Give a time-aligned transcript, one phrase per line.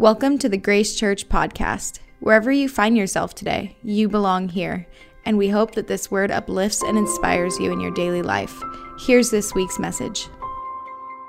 [0.00, 1.98] Welcome to the Grace Church podcast.
[2.20, 4.86] Wherever you find yourself today, you belong here,
[5.26, 8.62] and we hope that this word uplifts and inspires you in your daily life.
[9.00, 10.26] Here's this week's message.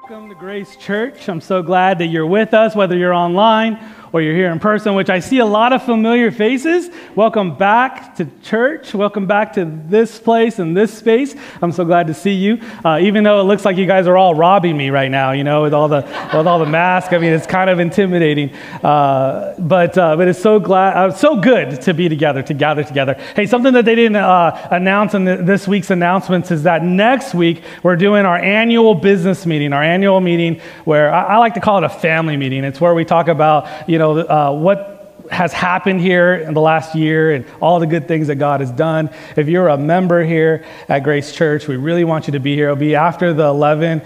[0.03, 1.27] Welcome to Grace Church.
[1.27, 3.77] I'm so glad that you're with us, whether you're online
[4.13, 6.89] or you're here in person, which I see a lot of familiar faces.
[7.15, 8.93] Welcome back to church.
[8.93, 11.33] Welcome back to this place and this space.
[11.61, 12.59] I'm so glad to see you.
[12.83, 15.45] Uh, even though it looks like you guys are all robbing me right now, you
[15.45, 16.01] know, with all the
[16.33, 17.13] with all the masks.
[17.13, 18.53] I mean, it's kind of intimidating.
[18.83, 22.83] Uh, but uh, but it's so glad, uh, so good to be together, to gather
[22.83, 23.13] together.
[23.35, 27.33] Hey, something that they didn't uh, announce in the, this week's announcements is that next
[27.33, 31.61] week we're doing our annual business meeting, our annual meeting where I, I like to
[31.61, 32.65] call it a family meeting.
[32.65, 34.91] It's where we talk about you know know, uh, what
[35.29, 38.71] has happened here in the last year and all the good things that God has
[38.71, 39.09] done.
[39.37, 42.65] If you're a member here at Grace Church, we really want you to be here.
[42.65, 44.01] It'll be after the 11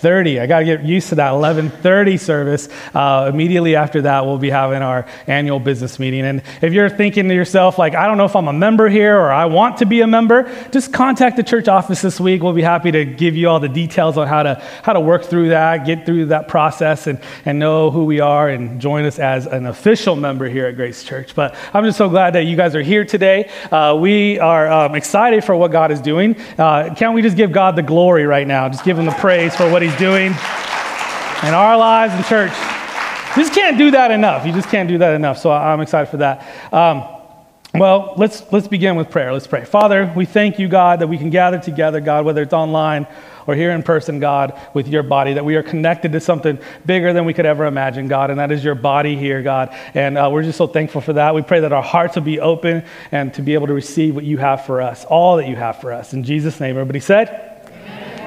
[0.00, 0.40] 30.
[0.40, 2.68] I got to get used to that 11:30 service.
[2.94, 6.22] Uh, immediately after that, we'll be having our annual business meeting.
[6.22, 9.18] And if you're thinking to yourself, like, I don't know if I'm a member here
[9.18, 12.42] or I want to be a member, just contact the church office this week.
[12.42, 15.24] We'll be happy to give you all the details on how to how to work
[15.24, 19.18] through that, get through that process, and and know who we are and join us
[19.18, 21.34] as an official member here at Grace Church.
[21.34, 23.50] But I'm just so glad that you guys are here today.
[23.70, 26.36] Uh, we are um, excited for what God is doing.
[26.58, 28.68] Uh, can't we just give God the glory right now?
[28.68, 32.52] Just give Him the praise for what He's He's doing in our lives and church.
[33.36, 34.46] You just can't do that enough.
[34.46, 35.38] You just can't do that enough.
[35.38, 36.46] So I'm excited for that.
[36.72, 37.02] Um,
[37.74, 39.32] well, let's, let's begin with prayer.
[39.32, 39.64] Let's pray.
[39.64, 43.08] Father, we thank you, God, that we can gather together, God, whether it's online
[43.48, 47.12] or here in person, God, with your body, that we are connected to something bigger
[47.12, 49.74] than we could ever imagine, God, and that is your body here, God.
[49.94, 51.34] And uh, we're just so thankful for that.
[51.34, 54.24] We pray that our hearts will be open and to be able to receive what
[54.24, 56.12] you have for us, all that you have for us.
[56.12, 57.49] In Jesus' name, everybody said,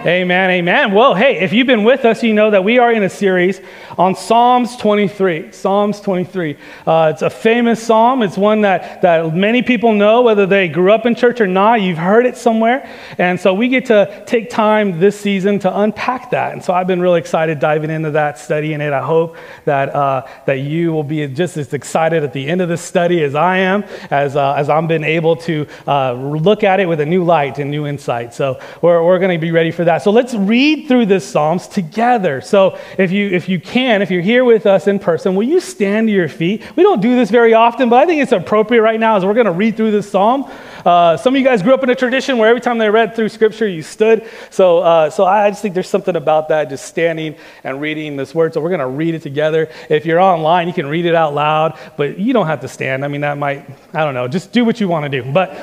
[0.06, 0.92] Amen, amen.
[0.92, 3.62] Well, hey, if you've been with us, you know that we are in a series
[3.98, 5.54] on Psalms 23.
[5.54, 6.58] Psalms 23.
[6.86, 8.22] Uh, it's a famous psalm.
[8.22, 11.82] It's one that, that many people know, whether they grew up in church or not.
[11.82, 12.86] You've heard it somewhere.
[13.18, 16.52] And so we get to take time this season to unpack that.
[16.52, 18.92] And so I've been really excited diving into that, studying it.
[18.92, 22.67] I hope that, uh, that you will be just as excited at the end of
[22.67, 26.82] this study as I am, as, uh, as I've been able to uh, look at
[26.82, 28.33] it with a new light and new insight.
[28.33, 30.04] So we're, we're going to be ready for that that.
[30.04, 32.42] So let's read through this Psalms together.
[32.42, 35.59] So if you, if you can, if you're here with us in person, will you
[35.59, 36.64] stand to your feet?
[36.76, 39.33] We don't do this very often, but I think it's appropriate right now as we're
[39.33, 40.49] going to read through this Psalm.
[40.86, 43.15] Uh, some of you guys grew up in a tradition where every time they read
[43.15, 44.27] through Scripture, you stood.
[44.49, 48.36] So, uh, so I just think there's something about that, just standing and reading this
[48.36, 48.53] word.
[48.53, 49.70] So we're going to read it together.
[49.89, 53.05] If you're online, you can read it out loud, but you don't have to stand.
[53.05, 55.32] I mean, that might, I don't know, just do what you want to do.
[55.32, 55.55] But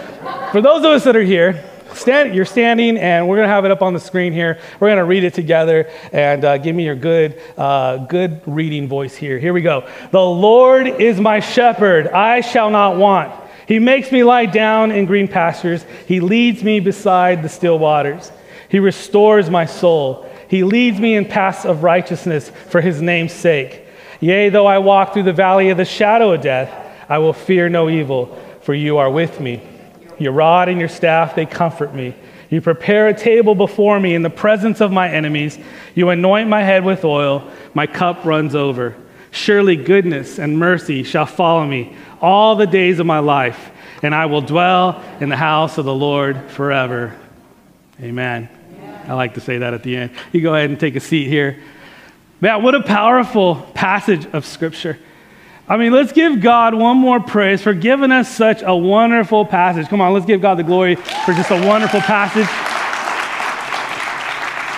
[0.52, 1.62] for those of us that are here,
[1.94, 4.58] Stand, you're standing, and we're going to have it up on the screen here.
[4.78, 8.88] We're going to read it together, and uh, give me your good, uh, good reading
[8.88, 9.38] voice here.
[9.38, 9.88] Here we go.
[10.10, 13.32] The Lord is my shepherd; I shall not want.
[13.66, 15.84] He makes me lie down in green pastures.
[16.06, 18.32] He leads me beside the still waters.
[18.68, 20.28] He restores my soul.
[20.48, 23.86] He leads me in paths of righteousness for His name's sake.
[24.20, 26.72] Yea, though I walk through the valley of the shadow of death,
[27.08, 29.62] I will fear no evil, for you are with me.
[30.20, 32.14] Your rod and your staff, they comfort me.
[32.50, 35.58] You prepare a table before me in the presence of my enemies.
[35.94, 37.50] You anoint my head with oil.
[37.74, 38.94] My cup runs over.
[39.30, 43.70] Surely goodness and mercy shall follow me all the days of my life,
[44.02, 47.16] and I will dwell in the house of the Lord forever.
[48.00, 48.48] Amen.
[49.06, 50.10] I like to say that at the end.
[50.32, 51.62] You go ahead and take a seat here.
[52.40, 54.98] Man, what a powerful passage of Scripture.
[55.70, 59.86] I mean, let's give God one more praise for giving us such a wonderful passage.
[59.86, 62.48] Come on, let's give God the glory for just a wonderful passage.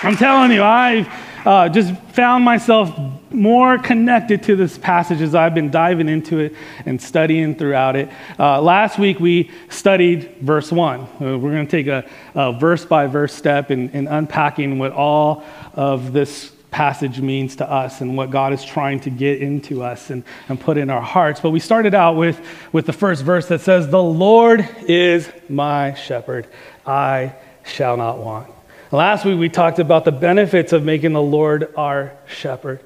[0.03, 1.07] I'm telling you, I've
[1.47, 2.95] uh, just found myself
[3.31, 6.53] more connected to this passage as I've been diving into it
[6.85, 8.09] and studying throughout it.
[8.37, 10.99] Uh, last week we studied verse 1.
[10.99, 14.91] Uh, we're going to take a, a verse by verse step in, in unpacking what
[14.91, 15.43] all
[15.73, 20.09] of this passage means to us and what God is trying to get into us
[20.09, 21.39] and, and put in our hearts.
[21.39, 22.41] But we started out with,
[22.73, 26.47] with the first verse that says, The Lord is my shepherd,
[26.85, 28.51] I shall not want.
[28.91, 32.81] Last week we talked about the benefits of making the Lord our shepherd.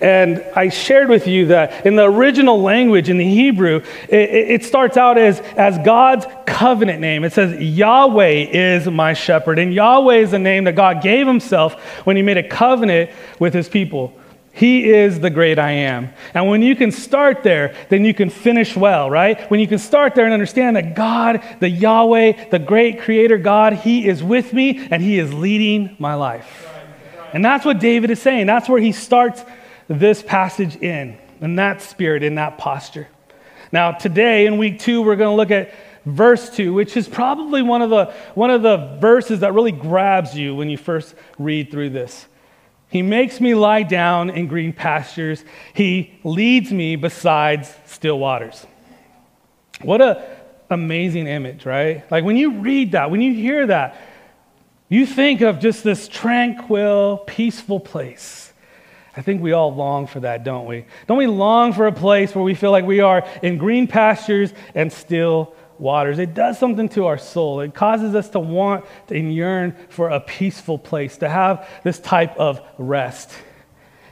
[0.00, 4.64] And I shared with you that in the original language, in the Hebrew, it, it,
[4.64, 7.24] starts out as, as God's covenant name.
[7.24, 9.58] It says, Yahweh is my shepherd.
[9.58, 11.74] And Yahweh is the name that God gave himself
[12.06, 14.12] when he made a covenant with his people.
[14.52, 16.12] He is the great I am.
[16.34, 19.48] And when you can start there, then you can finish well, right?
[19.50, 23.74] When you can start there and understand that God, the Yahweh, the great creator God,
[23.74, 26.68] He is with me and He is leading my life.
[27.32, 28.46] And that's what David is saying.
[28.46, 29.44] That's where he starts
[29.88, 31.18] this passage in.
[31.40, 33.08] in that spirit, in that posture.
[33.72, 35.72] Now, today in week two, we're going to look at
[36.06, 40.34] verse 2, which is probably one of, the, one of the verses that really grabs
[40.34, 42.26] you when you first read through this.
[42.88, 45.44] He makes me lie down in green pastures.
[45.74, 48.66] He leads me beside still waters.
[49.82, 50.38] What a
[50.70, 52.10] amazing image, right?
[52.10, 54.00] Like when you read that, when you hear that,
[54.88, 58.47] you think of just this tranquil, peaceful place.
[59.16, 60.84] I think we all long for that, don't we?
[61.06, 64.52] Don't we long for a place where we feel like we are in green pastures
[64.74, 66.18] and still waters?
[66.18, 67.60] It does something to our soul.
[67.60, 72.36] It causes us to want and yearn for a peaceful place, to have this type
[72.36, 73.32] of rest.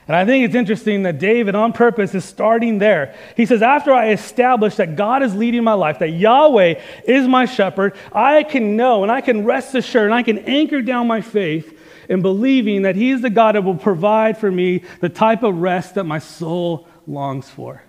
[0.07, 3.13] And I think it's interesting that David, on purpose, is starting there.
[3.35, 7.43] He says, After I establish that God is leading my life, that Yahweh is my
[7.45, 11.19] shepherd, I can know and I can rest assured and I can anchor down my
[11.19, 11.76] faith
[12.09, 15.55] in believing that He is the God that will provide for me the type of
[15.57, 17.81] rest that my soul longs for.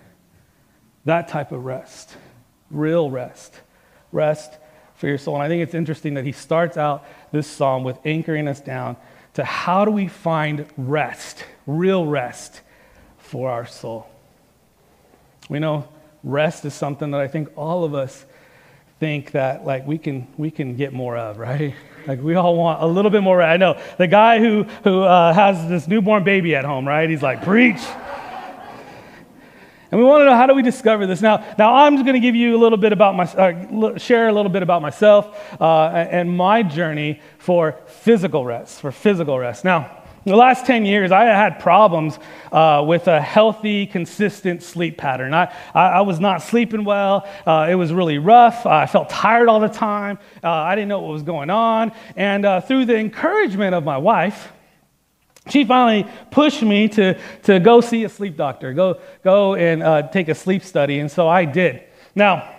[1.05, 2.15] That type of rest,
[2.69, 3.59] real rest,
[4.11, 4.57] rest
[4.95, 5.35] for your soul.
[5.35, 8.97] And I think it's interesting that he starts out this psalm with anchoring us down
[9.35, 12.61] to how do we find rest, real rest
[13.17, 14.09] for our soul.
[15.49, 15.87] We know
[16.23, 18.25] rest is something that I think all of us
[18.99, 21.73] think that like we can we can get more of, right?
[22.07, 23.41] Like we all want a little bit more.
[23.41, 27.09] I know the guy who who uh, has this newborn baby at home, right?
[27.09, 27.81] He's like preach.
[29.91, 31.19] And we want to know how do we discover this?
[31.19, 34.31] Now, now I'm going to give you a little bit about my, uh, share a
[34.31, 39.65] little bit about myself uh, and my journey for physical rest, for physical rest.
[39.65, 42.19] Now, in the last 10 years, I had problems
[42.51, 45.33] uh, with a healthy, consistent sleep pattern.
[45.33, 47.27] I, I, I was not sleeping well.
[47.45, 48.65] Uh, it was really rough.
[48.65, 50.19] I felt tired all the time.
[50.43, 51.93] Uh, I didn't know what was going on.
[52.17, 54.51] And uh, through the encouragement of my wife,
[55.47, 60.09] she finally pushed me to, to go see a sleep doctor, go, go and uh,
[60.09, 60.99] take a sleep study.
[60.99, 61.83] And so I did.
[62.13, 62.55] Now,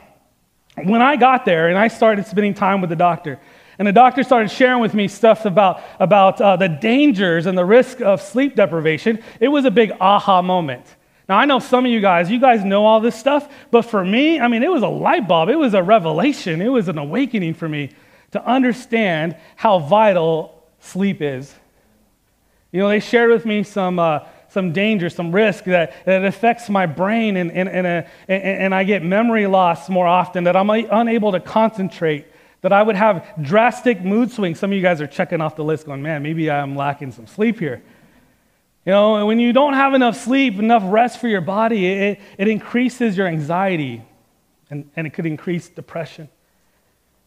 [0.76, 3.38] when I got there and I started spending time with the doctor,
[3.80, 7.64] and the doctor started sharing with me stuff about, about uh, the dangers and the
[7.64, 10.84] risk of sleep deprivation, it was a big aha moment.
[11.28, 14.04] Now, I know some of you guys, you guys know all this stuff, but for
[14.04, 15.48] me, I mean, it was a light bulb.
[15.48, 16.60] It was a revelation.
[16.60, 17.90] It was an awakening for me
[18.32, 21.54] to understand how vital sleep is
[22.72, 26.68] you know, they shared with me some, uh, some danger, some risk that, that affects
[26.68, 30.56] my brain, and, and, and, a, and, and I get memory loss more often, that
[30.56, 32.26] I'm unable to concentrate,
[32.62, 34.58] that I would have drastic mood swings.
[34.58, 37.26] Some of you guys are checking off the list going, man, maybe I'm lacking some
[37.26, 37.82] sleep here.
[38.84, 42.48] You know, when you don't have enough sleep, enough rest for your body, it, it
[42.48, 44.02] increases your anxiety
[44.70, 46.28] and, and it could increase depression.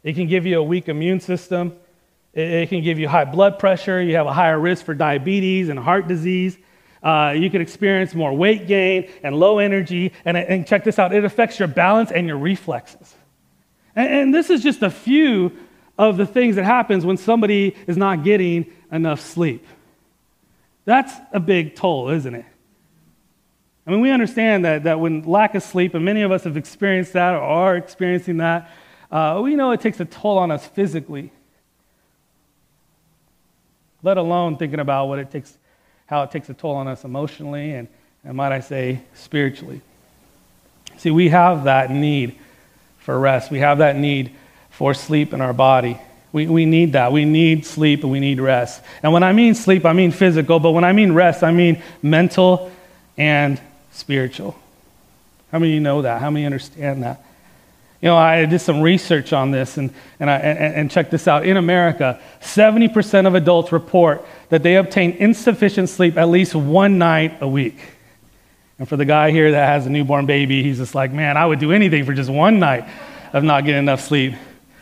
[0.03, 1.77] It can give you a weak immune system.
[2.33, 4.01] It, can give you high blood pressure.
[4.01, 6.57] You have a higher risk for diabetes and heart disease.
[7.03, 10.13] Uh, you could experience more weight gain and low energy.
[10.25, 13.13] And, and, check this out it affects your balance and your reflexes.
[13.95, 15.51] And, and this is just a few
[15.97, 19.65] of the things that happens when somebody is not getting enough sleep.
[20.85, 22.45] That's a big toll, isn't it?
[23.85, 26.57] I mean, we understand that, that when lack of sleep, and many of us have
[26.57, 28.71] experienced that or are experiencing that,
[29.11, 31.31] uh, we know it takes a toll on us physically
[34.03, 35.57] let alone thinking about what it takes,
[36.05, 37.87] how it takes a toll on us emotionally and,
[38.23, 39.81] and might I say, spiritually.
[40.97, 42.37] See, we have that need
[43.03, 43.51] for rest.
[43.51, 44.31] We have that need
[44.71, 45.99] for sleep in our body.
[46.31, 47.11] We, we need that.
[47.11, 48.81] We need sleep and we need rest.
[49.03, 51.83] And when I mean sleep, I mean physical, but when I mean rest, I mean
[52.01, 52.71] mental
[53.17, 54.57] and spiritual.
[55.51, 56.19] How many of you know that?
[56.19, 57.23] How many understand that?
[58.01, 61.27] You know, I did some research on this and, and, I, and, and check this
[61.27, 61.45] out.
[61.45, 67.37] In America, 70% of adults report that they obtain insufficient sleep at least one night
[67.41, 67.77] a week.
[68.79, 71.45] And for the guy here that has a newborn baby, he's just like, man, I
[71.45, 72.87] would do anything for just one night
[73.31, 74.33] of not getting enough sleep.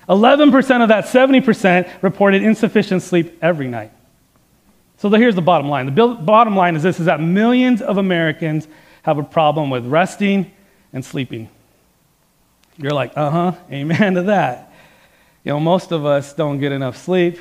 [0.08, 3.92] 11% of that 70% reported insufficient sleep every night.
[4.98, 5.94] So here's the bottom line.
[5.94, 8.68] The bottom line is this is that millions of Americans
[9.04, 10.52] have a problem with resting
[10.94, 11.50] and sleeping.
[12.78, 14.74] You're like, uh huh, amen to that.
[15.44, 17.40] You know, most of us don't get enough sleep,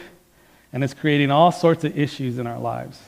[0.72, 2.98] and it's creating all sorts of issues in our lives,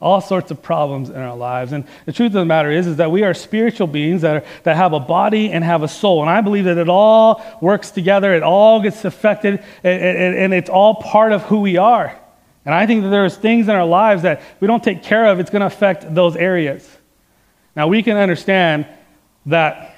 [0.00, 1.72] all sorts of problems in our lives.
[1.72, 4.46] And the truth of the matter is, is that we are spiritual beings that, are,
[4.62, 6.20] that have a body and have a soul.
[6.20, 10.54] And I believe that it all works together, it all gets affected, and, and, and
[10.54, 12.16] it's all part of who we are.
[12.64, 15.40] And I think that there's things in our lives that we don't take care of,
[15.40, 16.88] it's going to affect those areas.
[17.74, 18.86] Now, we can understand
[19.46, 19.97] that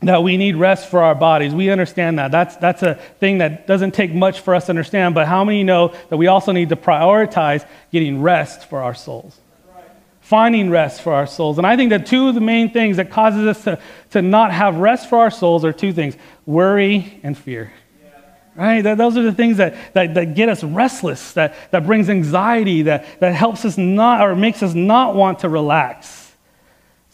[0.00, 1.54] that we need rest for our bodies.
[1.54, 2.30] We understand that.
[2.30, 5.64] That's, that's a thing that doesn't take much for us to understand, but how many
[5.64, 9.38] know that we also need to prioritize getting rest for our souls?
[10.24, 11.58] finding rest for our souls.
[11.58, 13.78] And I think that two of the main things that causes us to,
[14.12, 17.74] to not have rest for our souls are two things worry and fear.
[18.54, 18.80] Right?
[18.80, 22.82] That, those are the things that, that, that get us restless, that, that brings anxiety,
[22.82, 26.23] that, that helps us not or makes us not want to relax.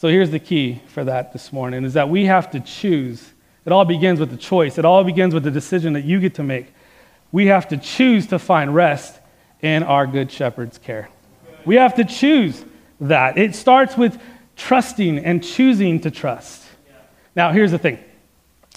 [0.00, 3.34] So here's the key for that this morning is that we have to choose.
[3.66, 4.78] It all begins with the choice.
[4.78, 6.72] It all begins with the decision that you get to make.
[7.32, 9.20] We have to choose to find rest
[9.60, 11.10] in our good shepherd's care.
[11.66, 12.64] We have to choose
[13.02, 13.36] that.
[13.36, 14.18] It starts with
[14.56, 16.64] trusting and choosing to trust.
[17.36, 18.02] Now, here's the thing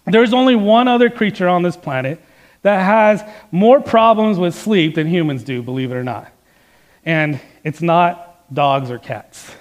[0.03, 2.21] there's only one other creature on this planet
[2.63, 6.29] that has more problems with sleep than humans do, believe it or not.
[7.05, 9.55] And it's not dogs or cats.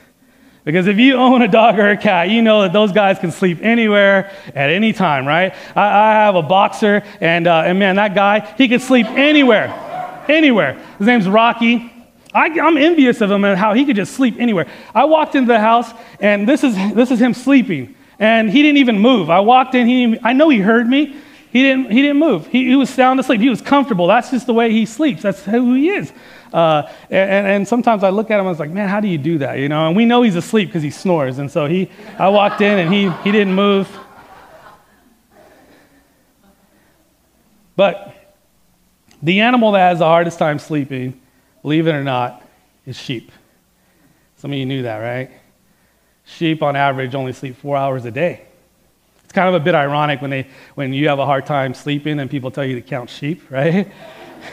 [0.65, 3.33] Because if you own a dog or a cat, you know that those guys can
[3.33, 5.55] sleep anywhere at any time, right?
[5.75, 10.25] I, I have a boxer, and, uh, and man, that guy, he could sleep anywhere,
[10.29, 10.75] anywhere.
[10.99, 11.91] His name's Rocky.
[12.33, 14.69] I, am envious of him and how he could just sleep anywhere.
[14.95, 15.91] I walked into the house,
[16.21, 19.31] and this is, this is him sleeping, and he didn't even move.
[19.31, 21.17] I walked in, he I know he heard me.
[21.53, 22.47] He didn't, he didn't move.
[22.47, 23.39] He, he was sound asleep.
[23.43, 24.07] He was comfortable.
[24.07, 25.21] That's just the way he sleeps.
[25.21, 26.11] That's who he is.
[26.51, 29.19] Uh, and, and, sometimes I look at him I was like, man, how do you
[29.19, 29.59] do that?
[29.59, 31.39] You know, and we know he's asleep because he snores.
[31.39, 33.89] And so he, I walked in and he, he didn't move.
[37.77, 38.15] But
[39.23, 41.21] the animal that has the hardest time sleeping,
[41.61, 42.43] believe it or not,
[42.87, 43.31] is sheep.
[44.37, 45.31] Some of you knew that, right?
[46.25, 48.47] Sheep on average only sleep four hours a day.
[49.33, 52.21] It's kind of a bit ironic when, they, when you have a hard time sleeping
[52.21, 53.91] and people tell you to count sheep, right?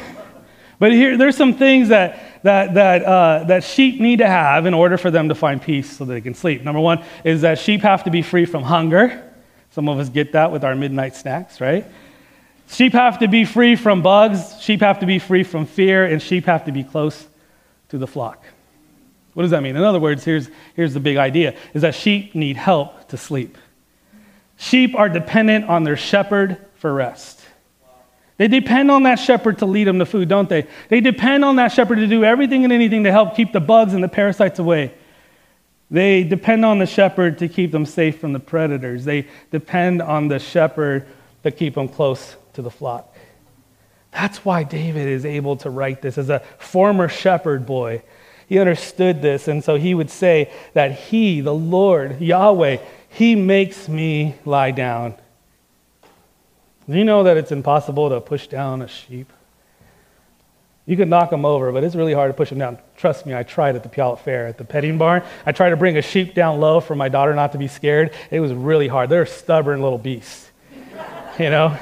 [0.80, 4.74] but here, there's some things that, that, that, uh, that sheep need to have in
[4.74, 6.64] order for them to find peace so that they can sleep.
[6.64, 9.30] Number one is that sheep have to be free from hunger.
[9.72, 11.86] Some of us get that with our midnight snacks, right?
[12.70, 16.22] Sheep have to be free from bugs, sheep have to be free from fear, and
[16.22, 17.28] sheep have to be close
[17.90, 18.42] to the flock.
[19.34, 19.76] What does that mean?
[19.76, 23.58] In other words, here's, here's the big idea is that sheep need help to sleep.
[24.60, 27.40] Sheep are dependent on their shepherd for rest.
[28.36, 30.68] They depend on that shepherd to lead them to food, don't they?
[30.90, 33.94] They depend on that shepherd to do everything and anything to help keep the bugs
[33.94, 34.94] and the parasites away.
[35.90, 39.06] They depend on the shepherd to keep them safe from the predators.
[39.06, 41.08] They depend on the shepherd
[41.44, 43.16] to keep them close to the flock.
[44.12, 48.04] That's why David is able to write this as a former shepherd boy.
[48.50, 52.78] He understood this, and so he would say that he, the Lord, Yahweh,
[53.10, 55.14] he makes me lie down.
[56.90, 59.32] Do you know that it's impossible to push down a sheep?
[60.88, 62.80] You can knock them over, but it's really hard to push them down.
[62.98, 65.22] Trust me, I tried at the Puyallup Fair at the petting barn.
[65.46, 68.16] I tried to bring a sheep down low for my daughter not to be scared.
[68.32, 69.12] It was really hard.
[69.12, 70.50] They're stubborn little beasts,
[71.40, 71.78] you know?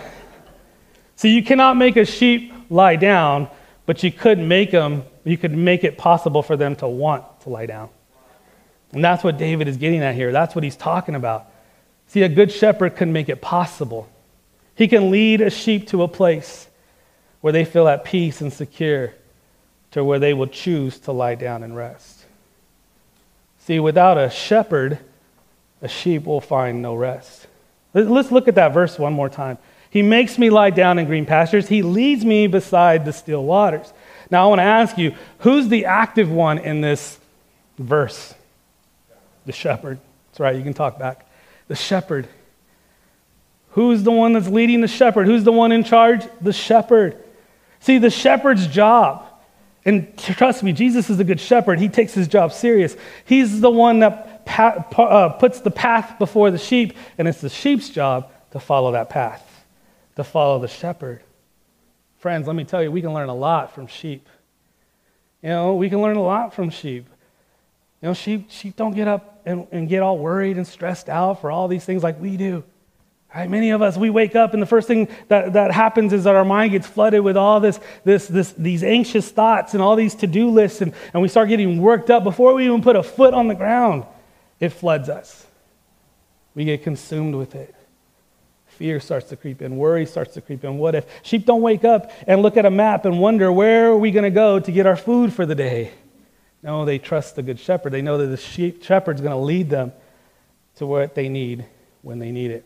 [1.15, 3.47] So you cannot make a sheep lie down,
[3.85, 7.49] but you could make them, you could make it possible for them to want to
[7.49, 7.89] lie down.
[8.93, 10.31] And that's what David is getting at here.
[10.31, 11.51] That's what he's talking about.
[12.07, 14.07] See, a good shepherd can make it possible.
[14.75, 16.67] He can lead a sheep to a place
[17.41, 19.13] where they feel at peace and secure,
[19.91, 22.25] to where they will choose to lie down and rest.
[23.59, 24.99] See, without a shepherd,
[25.81, 27.47] a sheep will find no rest.
[27.93, 29.57] Let's look at that verse one more time.
[29.89, 31.67] He makes me lie down in green pastures.
[31.67, 33.91] He leads me beside the still waters.
[34.29, 37.19] Now, I want to ask you who's the active one in this
[37.77, 38.33] verse?
[39.45, 39.99] The shepherd.
[40.29, 41.25] That's right, you can talk back.
[41.67, 42.27] The shepherd.
[43.71, 45.27] Who's the one that's leading the shepherd?
[45.27, 46.25] Who's the one in charge?
[46.41, 47.23] The shepherd.
[47.79, 49.25] See, the shepherd's job,
[49.85, 51.79] and trust me, Jesus is a good shepherd.
[51.79, 52.97] He takes his job serious.
[53.23, 57.89] He's the one that uh, puts the path before the sheep, and it's the sheep's
[57.89, 59.65] job to follow that path,
[60.15, 61.21] to follow the shepherd.
[62.19, 64.27] Friends, let me tell you, we can learn a lot from sheep.
[65.41, 67.05] You know, we can learn a lot from sheep.
[68.01, 71.41] You know, sheep, sheep don't get up and, and get all worried and stressed out
[71.41, 72.63] for all these things like we do.
[73.33, 73.49] Right?
[73.49, 76.35] Many of us, we wake up, and the first thing that, that happens is that
[76.35, 80.15] our mind gets flooded with all this, this, this, these anxious thoughts and all these
[80.15, 83.03] to do lists, and, and we start getting worked up before we even put a
[83.03, 84.05] foot on the ground.
[84.59, 85.45] It floods us.
[86.55, 87.75] We get consumed with it.
[88.77, 90.77] Fear starts to creep in, worry starts to creep in.
[90.77, 93.97] What if sheep don't wake up and look at a map and wonder where are
[93.97, 95.91] we going to go to get our food for the day?
[96.61, 97.91] No, they trust the good shepherd.
[97.91, 99.93] They know that the sheep shepherd's going to lead them
[100.75, 101.65] to what they need
[102.03, 102.65] when they need it.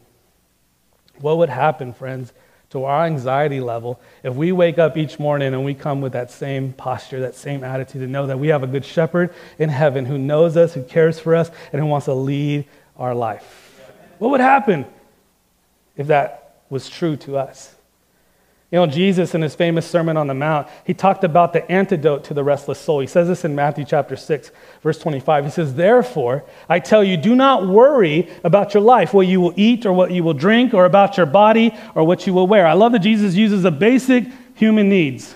[1.22, 2.34] What would happen, friends,
[2.72, 6.30] to our anxiety level if we wake up each morning and we come with that
[6.30, 10.06] same posture, that same attitude, and know that we have a good shepherd in heaven
[10.06, 12.66] who knows us, who cares for us, and who wants to lead
[12.98, 13.80] our life?
[14.20, 14.86] What would happen
[16.02, 17.76] if that was true to us?
[18.72, 22.24] You know, Jesus, in his famous Sermon on the Mount, he talked about the antidote
[22.26, 23.02] to the restless soul.
[23.02, 24.50] He says this in Matthew chapter 6,
[24.82, 25.44] verse 25.
[25.44, 29.54] He says, Therefore, I tell you, do not worry about your life, what you will
[29.58, 32.66] eat or what you will drink, or about your body or what you will wear.
[32.66, 35.36] I love that Jesus uses the basic human needs.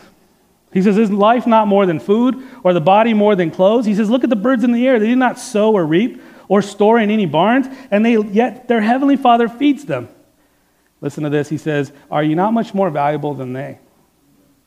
[0.72, 3.86] He says, Is life not more than food, or the body more than clothes?
[3.86, 4.98] He says, Look at the birds in the air.
[4.98, 8.80] They do not sow or reap or store in any barns, and they, yet their
[8.80, 10.08] heavenly Father feeds them.
[11.06, 11.50] Listen to this.
[11.50, 13.78] He says, Are you not much more valuable than they?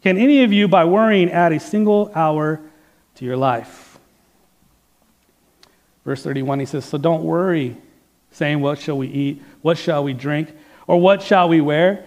[0.05, 2.61] Can any of you, by worrying, add a single hour
[3.17, 3.99] to your life?
[6.05, 7.77] Verse 31, he says, So don't worry,
[8.31, 9.43] saying, What shall we eat?
[9.63, 10.55] What shall we drink?
[10.87, 12.07] Or what shall we wear?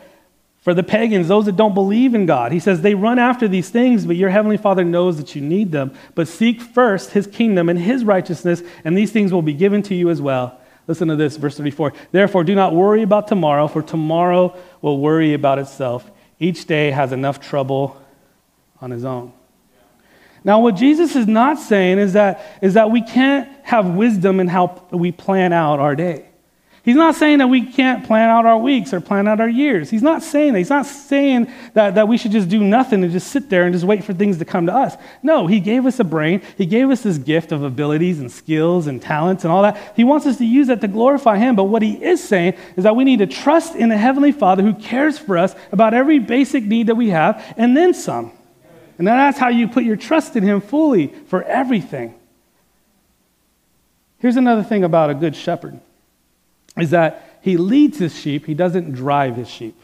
[0.61, 3.69] For the pagans, those that don't believe in God, he says, They run after these
[3.69, 5.93] things, but your heavenly Father knows that you need them.
[6.15, 9.93] But seek first his kingdom and his righteousness, and these things will be given to
[9.93, 10.60] you as well.
[10.87, 11.93] Listen to this, verse 34.
[12.11, 16.09] Therefore, do not worry about tomorrow, for tomorrow will worry about itself.
[16.39, 18.01] Each day has enough trouble
[18.81, 19.33] on his own.
[20.43, 24.47] Now, what Jesus is not saying is that, is that we can't have wisdom in
[24.47, 26.30] how we plan out our day.
[26.83, 29.91] He's not saying that we can't plan out our weeks or plan out our years.
[29.91, 30.59] He's not saying that.
[30.59, 33.73] He's not saying that, that we should just do nothing and just sit there and
[33.73, 34.95] just wait for things to come to us.
[35.21, 36.41] No, He gave us a brain.
[36.57, 39.93] He gave us this gift of abilities and skills and talents and all that.
[39.95, 41.55] He wants us to use that to glorify Him.
[41.55, 44.63] But what He is saying is that we need to trust in the Heavenly Father
[44.63, 48.31] who cares for us about every basic need that we have and then some.
[48.97, 52.15] And that's how you put your trust in Him fully for everything.
[54.17, 55.79] Here's another thing about a good shepherd
[56.77, 59.77] is that he leads his sheep, he doesn't drive his sheep.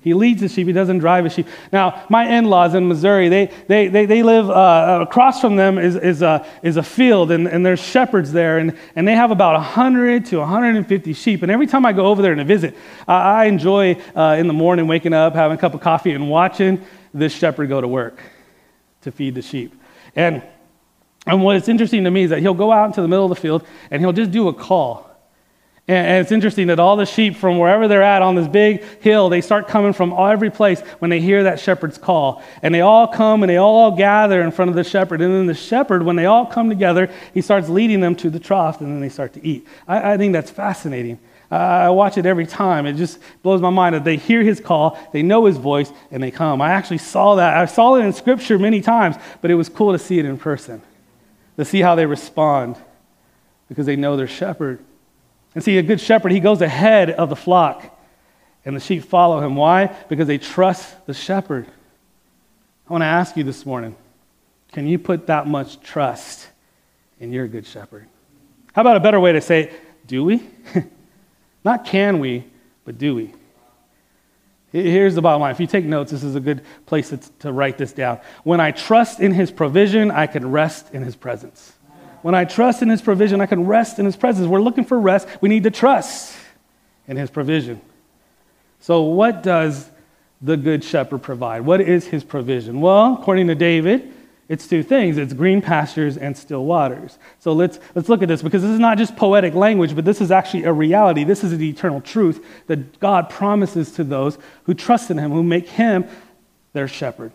[0.00, 1.46] He leads his sheep, he doesn't drive his sheep.
[1.72, 5.78] Now, my in laws in Missouri, they, they, they, they live uh, across from them
[5.78, 9.30] is, is, a, is a field, and, and there's shepherds there, and, and they have
[9.30, 11.42] about 100 to 150 sheep.
[11.42, 12.74] And every time I go over there to visit,
[13.08, 16.28] uh, I enjoy uh, in the morning waking up, having a cup of coffee, and
[16.28, 18.20] watching this shepherd go to work
[19.04, 19.74] to feed the sheep.
[20.14, 20.42] And,
[21.26, 23.40] and what's interesting to me is that he'll go out into the middle of the
[23.40, 25.10] field and he'll just do a call.
[25.86, 29.28] And it's interesting that all the sheep from wherever they're at on this big hill,
[29.28, 32.42] they start coming from every place when they hear that shepherd's call.
[32.62, 35.20] And they all come and they all gather in front of the shepherd.
[35.20, 38.40] And then the shepherd, when they all come together, he starts leading them to the
[38.40, 39.66] trough and then they start to eat.
[39.86, 41.18] I, I think that's fascinating.
[41.50, 42.86] I watch it every time.
[42.86, 46.22] It just blows my mind that they hear his call, they know his voice, and
[46.22, 46.62] they come.
[46.62, 47.56] I actually saw that.
[47.56, 50.38] I saw it in scripture many times, but it was cool to see it in
[50.38, 50.82] person,
[51.58, 52.76] to see how they respond
[53.68, 54.80] because they know their shepherd.
[55.54, 57.96] And see, a good shepherd, he goes ahead of the flock,
[58.64, 59.54] and the sheep follow him.
[59.56, 59.86] Why?
[60.08, 61.66] Because they trust the shepherd.
[62.88, 63.96] I want to ask you this morning
[64.72, 66.48] can you put that much trust
[67.20, 68.08] in your good shepherd?
[68.72, 70.06] How about a better way to say it?
[70.08, 70.42] Do we?
[71.64, 72.44] Not can we,
[72.84, 73.32] but do we?
[74.72, 75.52] Here's the bottom line.
[75.52, 78.18] If you take notes, this is a good place to, to write this down.
[78.42, 81.73] When I trust in his provision, I can rest in his presence.
[82.24, 84.48] When I trust in His provision, I can rest in His presence.
[84.48, 85.28] We're looking for rest.
[85.42, 86.34] We need to trust
[87.06, 87.82] in His provision.
[88.80, 89.90] So, what does
[90.40, 91.66] the Good Shepherd provide?
[91.66, 92.80] What is His provision?
[92.80, 94.10] Well, according to David,
[94.48, 97.18] it's two things it's green pastures and still waters.
[97.40, 100.22] So let's, let's look at this because this is not just poetic language, but this
[100.22, 101.24] is actually a reality.
[101.24, 105.42] This is the eternal truth that God promises to those who trust in Him, who
[105.42, 106.06] make Him
[106.72, 107.32] their shepherd.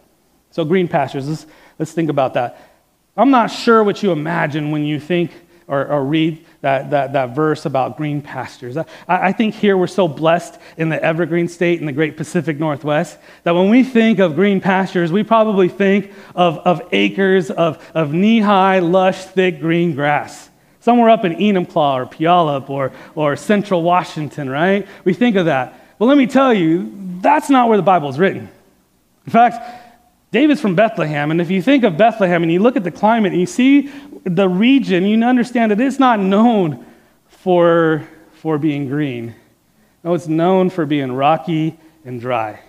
[0.49, 1.45] So, green pastures, let's,
[1.77, 2.68] let's think about that.
[3.17, 5.31] I'm not sure what you imagine when you think
[5.69, 8.75] or, or read that, that, that verse about green pastures.
[8.75, 12.59] I, I think here we're so blessed in the evergreen state in the great Pacific
[12.59, 17.87] Northwest that when we think of green pastures, we probably think of, of acres of,
[17.93, 20.49] of knee high, lush, thick green grass.
[20.79, 24.87] Somewhere up in Enumclaw or Puyallup or, or Central Washington, right?
[25.03, 25.79] We think of that.
[25.99, 26.91] Well, let me tell you,
[27.21, 28.49] that's not where the Bible is written.
[29.25, 29.88] In fact,
[30.31, 33.31] David's from Bethlehem, and if you think of Bethlehem and you look at the climate
[33.31, 33.91] and you see
[34.23, 36.85] the region, you understand that it's not known
[37.27, 39.33] for, for being green.
[40.03, 42.61] No, it's known for being rocky and dry.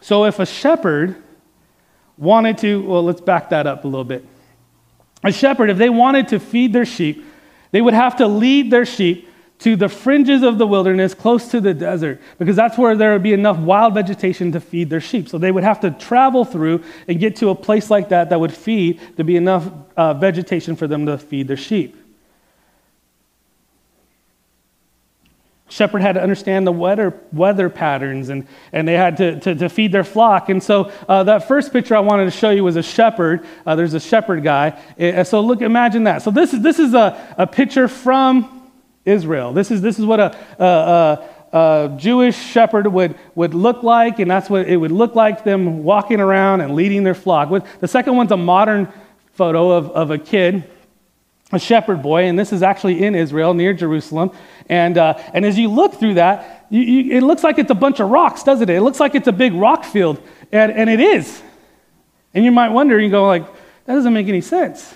[0.00, 1.22] So if a shepherd
[2.16, 4.24] wanted to, well, let's back that up a little bit.
[5.22, 7.24] A shepherd, if they wanted to feed their sheep,
[7.72, 9.27] they would have to lead their sheep
[9.60, 13.22] to the fringes of the wilderness, close to the desert, because that's where there would
[13.22, 15.28] be enough wild vegetation to feed their sheep.
[15.28, 18.38] So they would have to travel through and get to a place like that that
[18.38, 21.96] would feed, to be enough uh, vegetation for them to feed their sheep.
[25.70, 29.68] Shepherd had to understand the weather, weather patterns and, and they had to, to, to
[29.68, 30.48] feed their flock.
[30.48, 33.44] And so uh, that first picture I wanted to show you was a shepherd.
[33.66, 34.80] Uh, there's a shepherd guy.
[34.98, 36.22] Uh, so look, imagine that.
[36.22, 38.57] So this is, this is a, a picture from
[39.08, 39.52] Israel.
[39.52, 44.30] This is, this is what a, a, a Jewish shepherd would, would look like, and
[44.30, 47.50] that's what it would look like them walking around and leading their flock.
[47.80, 48.92] The second one's a modern
[49.32, 50.68] photo of, of a kid,
[51.50, 54.30] a shepherd boy, and this is actually in Israel near Jerusalem.
[54.68, 57.74] And, uh, and as you look through that, you, you, it looks like it's a
[57.74, 58.76] bunch of rocks, doesn't it?
[58.76, 60.20] It looks like it's a big rock field,
[60.52, 61.42] and, and it is.
[62.34, 63.46] And you might wonder, you go like,
[63.86, 64.94] that doesn't make any sense.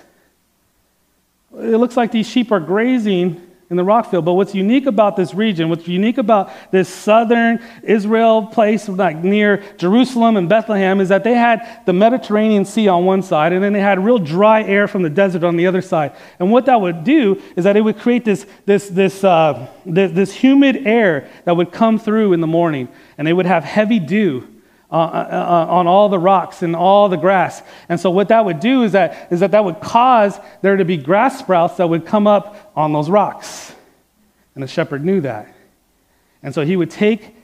[1.54, 3.40] It looks like these sheep are grazing
[3.72, 4.24] in the rock field.
[4.24, 9.64] But what's unique about this region, what's unique about this southern Israel place, like near
[9.78, 13.72] Jerusalem and Bethlehem, is that they had the Mediterranean Sea on one side, and then
[13.72, 16.14] they had real dry air from the desert on the other side.
[16.38, 20.12] And what that would do is that it would create this, this, this, uh, this,
[20.12, 23.98] this humid air that would come through in the morning, and they would have heavy
[23.98, 24.46] dew.
[24.92, 27.62] Uh, uh, uh, on all the rocks and all the grass.
[27.88, 30.84] And so what that would do is that, is that that would cause there to
[30.84, 33.74] be grass sprouts that would come up on those rocks.
[34.54, 35.50] And the shepherd knew that.
[36.42, 37.34] And so he would take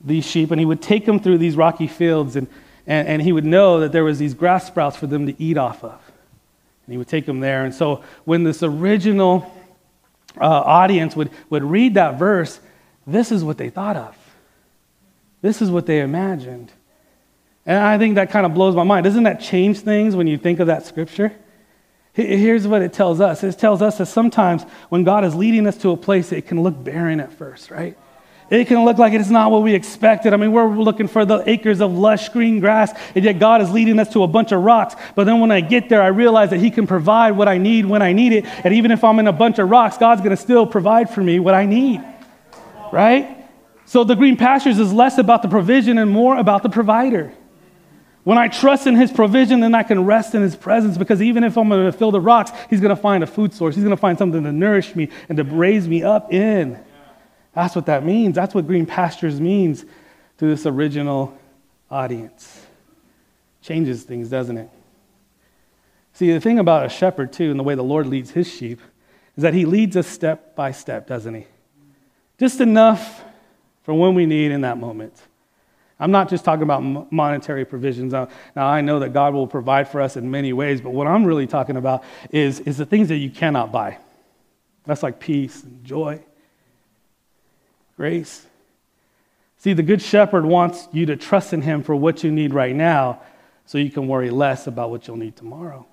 [0.00, 2.48] these sheep and he would take them through these rocky fields and,
[2.88, 5.56] and, and he would know that there was these grass sprouts for them to eat
[5.56, 6.00] off of.
[6.86, 7.64] And he would take them there.
[7.64, 9.54] And so when this original
[10.40, 12.58] uh, audience would, would read that verse,
[13.06, 14.16] this is what they thought of.
[15.40, 16.72] This is what they imagined.
[17.66, 19.04] And I think that kind of blows my mind.
[19.04, 21.32] Doesn't that change things when you think of that scripture?
[22.12, 25.76] Here's what it tells us it tells us that sometimes when God is leading us
[25.78, 27.98] to a place, it can look barren at first, right?
[28.48, 30.32] It can look like it's not what we expected.
[30.32, 33.72] I mean, we're looking for the acres of lush green grass, and yet God is
[33.72, 34.94] leading us to a bunch of rocks.
[35.16, 37.86] But then when I get there, I realize that He can provide what I need
[37.86, 38.44] when I need it.
[38.64, 41.22] And even if I'm in a bunch of rocks, God's going to still provide for
[41.22, 42.04] me what I need,
[42.92, 43.44] right?
[43.84, 47.34] So the green pastures is less about the provision and more about the provider.
[48.26, 51.44] When I trust in his provision, then I can rest in his presence because even
[51.44, 53.76] if I'm going to fill the rocks, he's going to find a food source.
[53.76, 56.76] He's going to find something to nourish me and to raise me up in.
[57.52, 58.34] That's what that means.
[58.34, 59.84] That's what green pastures means
[60.38, 61.38] to this original
[61.88, 62.66] audience.
[63.62, 64.70] Changes things, doesn't it?
[66.14, 68.80] See, the thing about a shepherd, too, and the way the Lord leads his sheep,
[69.36, 71.46] is that he leads us step by step, doesn't he?
[72.40, 73.22] Just enough
[73.84, 75.14] for when we need in that moment.
[75.98, 78.12] I'm not just talking about monetary provisions.
[78.12, 81.24] Now, I know that God will provide for us in many ways, but what I'm
[81.24, 83.98] really talking about is, is the things that you cannot buy.
[84.84, 86.22] That's like peace and joy,
[87.96, 88.46] grace.
[89.58, 92.74] See, the Good Shepherd wants you to trust in Him for what you need right
[92.74, 93.22] now
[93.64, 95.86] so you can worry less about what you'll need tomorrow.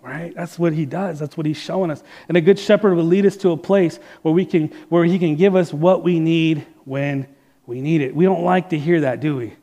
[0.00, 0.32] Right?
[0.36, 1.18] That's what he does.
[1.18, 2.00] That's what he's showing us.
[2.28, 5.18] And a good shepherd will lead us to a place where we can where he
[5.18, 7.26] can give us what we need when
[7.66, 8.14] we need it.
[8.14, 9.54] We don't like to hear that, do we?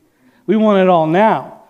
[0.46, 1.62] We want it all now.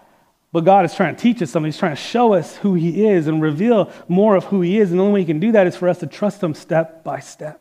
[0.53, 1.67] But God is trying to teach us something.
[1.67, 4.91] He's trying to show us who He is and reveal more of who He is.
[4.91, 7.03] And the only way He can do that is for us to trust Him step
[7.03, 7.61] by step,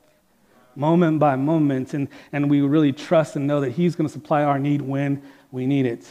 [0.76, 1.94] moment by moment.
[1.94, 5.24] And, and we really trust and know that He's going to supply our need when
[5.52, 6.02] we need it.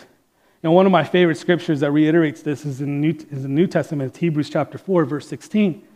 [0.62, 3.48] You know, one of my favorite scriptures that reiterates this is in, New, is the
[3.48, 5.86] New Testament, it's Hebrews chapter 4, verse 16.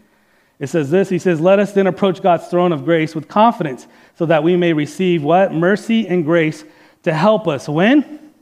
[0.59, 3.87] It says this He says, Let us then approach God's throne of grace with confidence
[4.17, 5.53] so that we may receive what?
[5.53, 6.65] Mercy and grace
[7.03, 7.69] to help us.
[7.69, 8.33] When?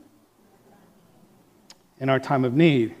[1.99, 2.95] In our time of need.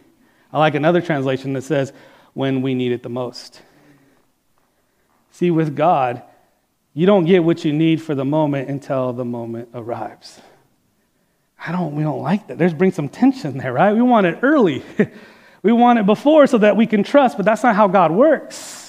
[0.51, 1.91] I like another translation that says,
[2.33, 3.61] when we need it the most.
[5.31, 6.21] See, with God,
[6.93, 10.39] you don't get what you need for the moment until the moment arrives.
[11.65, 12.57] I don't, we don't like that.
[12.57, 13.93] There's bring some tension there, right?
[13.93, 14.83] We want it early.
[15.63, 18.84] we want it before so that we can trust, but that's not how God works.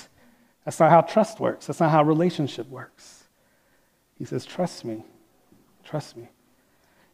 [0.66, 1.68] That's not how trust works.
[1.68, 3.24] That's not how relationship works.
[4.18, 5.04] He says, Trust me.
[5.84, 6.28] Trust me.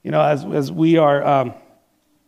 [0.02, 1.54] You know, as, as we are um,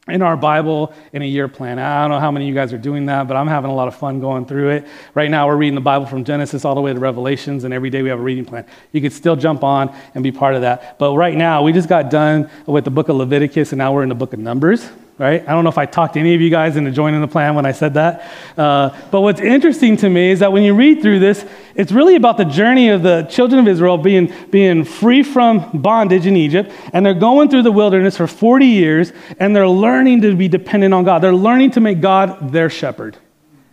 [0.07, 2.75] in our Bible in a year plan, I don't know how many of you guys
[2.75, 4.87] are doing that, but I'm having a lot of fun going through it.
[5.15, 7.89] Right now, we're reading the Bible from Genesis all the way to Revelations, and every
[7.89, 8.67] day we have a reading plan.
[8.93, 10.99] You could still jump on and be part of that.
[10.99, 14.03] But right now, we just got done with the book of Leviticus, and now we're
[14.03, 15.43] in the book of Numbers right?
[15.47, 17.55] I don't know if I talked to any of you guys into joining the plan
[17.55, 18.31] when I said that.
[18.59, 21.45] Uh, but what's interesting to me is that when you read through this,
[21.77, 26.27] it's really about the journey of the children of Israel being, being free from bondage
[26.27, 30.35] in Egypt, and they're going through the wilderness for 40 years, and they're learning to
[30.35, 31.21] be dependent on God.
[31.21, 33.17] They're learning to make God their shepherd.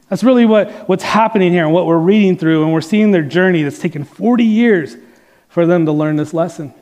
[0.09, 3.23] That's really what, what's happening here and what we're reading through, and we're seeing their
[3.23, 4.95] journey that's taken 40 years
[5.49, 6.73] for them to learn this lesson.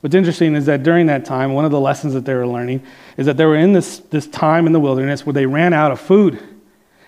[0.00, 2.82] What's interesting is that during that time, one of the lessons that they were learning
[3.16, 5.92] is that they were in this, this time in the wilderness where they ran out
[5.92, 6.42] of food.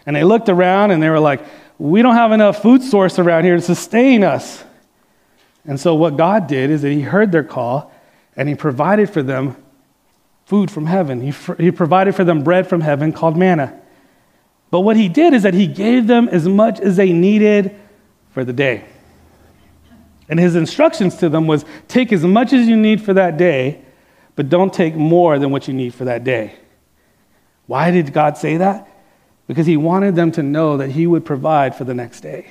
[0.04, 1.42] And they looked around and they were like,
[1.78, 4.62] we don't have enough food source around here to sustain us.
[5.64, 7.92] And so what God did is that He heard their call
[8.36, 9.56] and He provided for them
[10.44, 11.20] food from heaven.
[11.20, 13.80] He, he provided for them bread from heaven called manna.
[14.70, 17.74] But what He did is that He gave them as much as they needed
[18.30, 18.84] for the day.
[20.28, 23.82] And his instructions to them was take as much as you need for that day,
[24.36, 26.54] but don't take more than what you need for that day.
[27.66, 28.88] Why did God say that?
[29.46, 32.50] Because he wanted them to know that he would provide for the next day,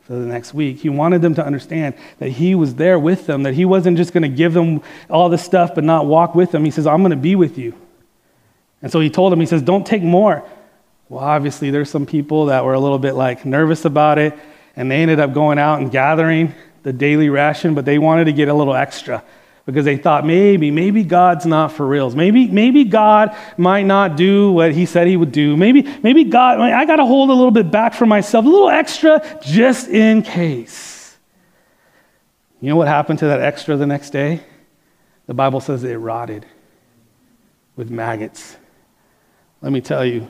[0.00, 0.78] for the next week.
[0.78, 4.12] He wanted them to understand that he was there with them, that he wasn't just
[4.12, 6.64] going to give them all the stuff but not walk with them.
[6.64, 7.74] He says, I'm going to be with you.
[8.80, 10.44] And so he told them, he says, don't take more.
[11.08, 14.36] Well, obviously, there's some people that were a little bit like nervous about it,
[14.74, 18.32] and they ended up going out and gathering the daily ration, but they wanted to
[18.32, 19.22] get a little extra
[19.64, 22.16] because they thought maybe, maybe God's not for reals.
[22.16, 25.56] Maybe, maybe God might not do what he said he would do.
[25.56, 28.70] Maybe, maybe God, I got to hold a little bit back for myself, a little
[28.70, 31.16] extra just in case.
[32.60, 34.40] You know what happened to that extra the next day?
[35.26, 36.44] The Bible says it rotted
[37.76, 38.56] with maggots.
[39.60, 40.28] Let me tell you,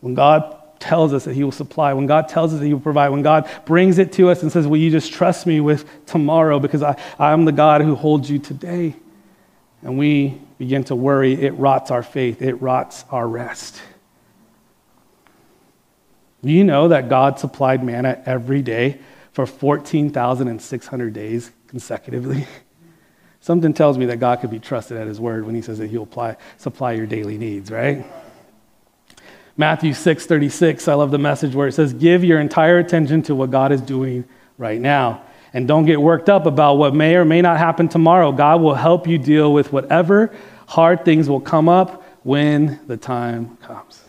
[0.00, 2.80] when God tells us that He will supply, when God tells us that He will
[2.80, 5.88] provide, when God brings it to us and says, Will you just trust me with
[6.06, 8.94] tomorrow because I, I'm the God who holds you today?
[9.82, 13.80] And we begin to worry, it rots our faith, it rots our rest.
[16.42, 19.00] Do you know that God supplied manna every day
[19.32, 22.46] for 14,600 days consecutively?
[23.40, 25.88] Something tells me that God could be trusted at His word when He says that
[25.88, 28.04] He'll apply, supply your daily needs, right?
[29.56, 33.34] Matthew 6 36, I love the message where it says, Give your entire attention to
[33.34, 34.24] what God is doing
[34.58, 35.22] right now.
[35.54, 38.32] And don't get worked up about what may or may not happen tomorrow.
[38.32, 40.34] God will help you deal with whatever
[40.66, 44.02] hard things will come up when the time comes.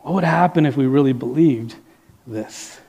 [0.00, 1.76] What would happen if we really believed
[2.26, 2.80] this?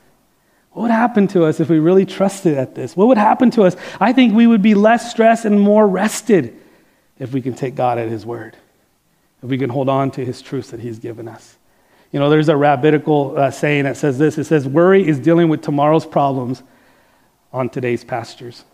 [0.72, 2.96] What would happen to us if we really trusted at this?
[2.96, 3.76] What would happen to us?
[4.00, 6.60] I think we would be less stressed and more rested
[7.20, 8.56] if we can take God at His word
[9.44, 11.58] if we can hold on to his truths that he's given us.
[12.10, 15.50] You know, there's a rabbinical uh, saying that says this it says, Worry is dealing
[15.50, 16.62] with tomorrow's problems
[17.52, 18.64] on today's pastures.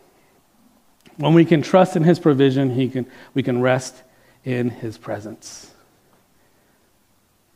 [1.16, 4.00] When we can trust in his provision, he can, we can rest
[4.44, 5.72] in his presence.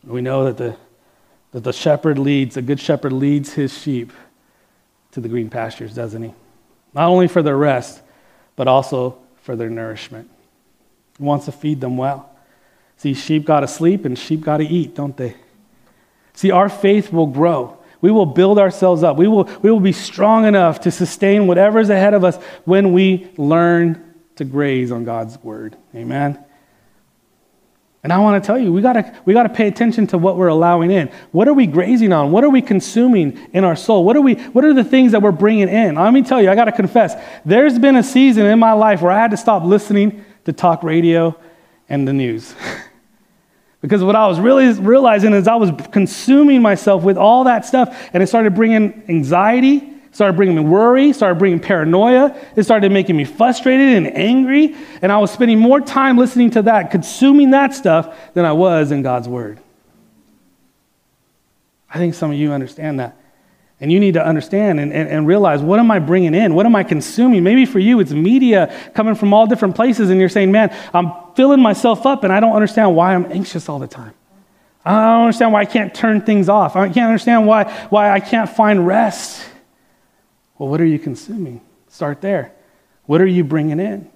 [0.02, 0.76] We know that the,
[1.52, 4.12] that the shepherd leads, the good shepherd leads his sheep
[5.12, 6.34] to the green pastures, doesn't he?
[6.92, 8.02] Not only for their rest,
[8.56, 10.28] but also for their nourishment.
[11.16, 12.33] He wants to feed them well.
[12.96, 15.36] See, sheep got to sleep and sheep got to eat, don't they?
[16.32, 17.78] See, our faith will grow.
[18.00, 19.16] We will build ourselves up.
[19.16, 22.92] We will, we will be strong enough to sustain whatever is ahead of us when
[22.92, 25.76] we learn to graze on God's word.
[25.94, 26.38] Amen.
[28.02, 30.48] And I want to tell you, we got we gotta pay attention to what we're
[30.48, 31.10] allowing in.
[31.32, 32.32] What are we grazing on?
[32.32, 34.04] What are we consuming in our soul?
[34.04, 35.94] What are, we, what are the things that we're bringing in?
[35.94, 37.14] Let me tell you, I got to confess,
[37.46, 40.82] there's been a season in my life where I had to stop listening to talk
[40.82, 41.34] radio
[41.94, 42.54] and the news.
[43.80, 48.10] because what I was really realizing is I was consuming myself with all that stuff,
[48.12, 52.36] and it started bringing anxiety, started bringing me worry, started bringing paranoia.
[52.56, 56.62] It started making me frustrated and angry, and I was spending more time listening to
[56.62, 59.60] that, consuming that stuff, than I was in God's Word.
[61.88, 63.16] I think some of you understand that.
[63.80, 66.54] And you need to understand and, and, and, realize what am I bringing in?
[66.54, 67.42] What am I consuming?
[67.42, 71.12] Maybe for you, it's media coming from all different places, and you're saying, man, I'm
[71.34, 74.14] filling myself up, and I don't understand why I'm anxious all the time.
[74.84, 76.76] I don't understand why I can't turn things off.
[76.76, 79.44] I can't understand why, why I can't find rest.
[80.56, 81.60] Well, what are you consuming?
[81.88, 82.52] Start there.
[83.06, 84.08] What are you bringing in?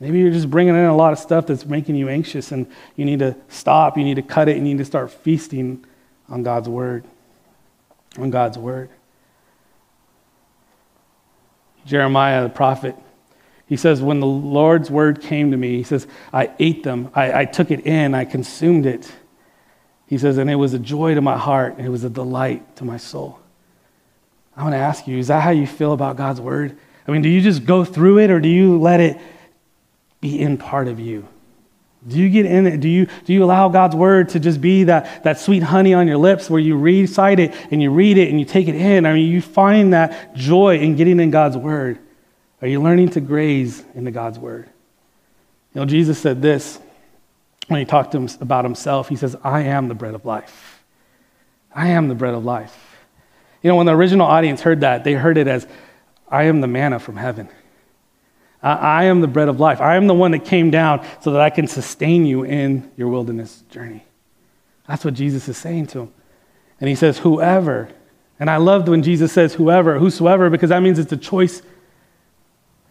[0.00, 3.04] Maybe you're just bringing in a lot of stuff that's making you anxious, and you
[3.04, 5.84] need to stop, you need to cut it, you need to start feasting
[6.28, 7.04] on God's word
[8.18, 8.90] on God's word.
[11.84, 12.96] Jeremiah, the prophet,
[13.66, 17.40] he says, When the Lord's word came to me, he says, I ate them, I,
[17.40, 19.10] I took it in, I consumed it.
[20.06, 22.76] He says, and it was a joy to my heart, and it was a delight
[22.76, 23.40] to my soul.
[24.56, 26.76] I want to ask you, is that how you feel about God's word?
[27.06, 29.20] I mean, do you just go through it, or do you let it
[30.20, 31.26] be in part of you?
[32.06, 32.80] Do you get in it?
[32.80, 36.06] Do you, do you allow God's word to just be that, that sweet honey on
[36.06, 39.06] your lips where you recite it and you read it and you take it in?
[39.06, 41.98] I mean, you find that joy in getting in God's word.
[42.62, 44.68] Are you learning to graze into God's word?
[45.74, 46.78] You know, Jesus said this
[47.66, 49.08] when he talked to him about himself.
[49.08, 50.84] He says, I am the bread of life.
[51.74, 52.96] I am the bread of life.
[53.62, 55.66] You know, when the original audience heard that, they heard it as,
[56.28, 57.48] I am the manna from heaven.
[58.74, 59.80] I am the bread of life.
[59.80, 63.08] I am the one that came down so that I can sustain you in your
[63.08, 64.04] wilderness journey.
[64.88, 66.12] That's what Jesus is saying to him.
[66.80, 67.88] And he says, Whoever,
[68.38, 71.62] and I loved when Jesus says whoever, whosoever, because that means it's a choice.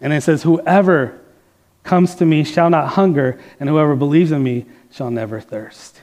[0.02, 1.20] And it says, Whoever
[1.84, 6.02] comes to me shall not hunger, and whoever believes in me shall never thirst.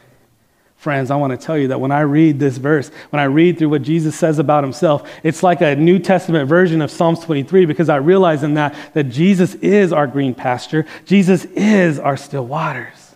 [0.83, 3.57] Friends, I want to tell you that when I read this verse, when I read
[3.57, 7.67] through what Jesus says about himself, it's like a New Testament version of Psalms 23
[7.67, 10.85] because I realize in that that Jesus is our green pasture.
[11.05, 13.15] Jesus is our still waters.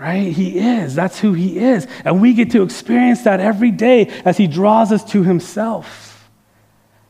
[0.00, 0.32] Right?
[0.32, 0.96] He is.
[0.96, 1.86] That's who he is.
[2.04, 6.28] And we get to experience that every day as he draws us to himself.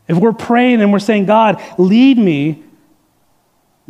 [0.09, 2.65] If we're praying and we're saying, God, lead me,